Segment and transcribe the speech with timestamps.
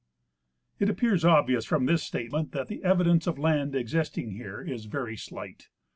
[0.79, 5.15] It appears obvious from this statement that the evidence of land existing here is very
[5.15, 5.69] slight.